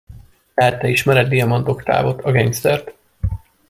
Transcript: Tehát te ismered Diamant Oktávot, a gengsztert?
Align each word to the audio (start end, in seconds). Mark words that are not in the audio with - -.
Tehát 0.53 0.79
te 0.79 0.87
ismered 0.87 1.27
Diamant 1.27 1.67
Oktávot, 1.67 2.21
a 2.21 2.31
gengsztert? 2.31 2.95